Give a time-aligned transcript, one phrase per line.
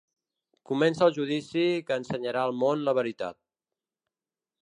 [0.69, 3.39] Comença el judici que ensenyarà al món la veritat.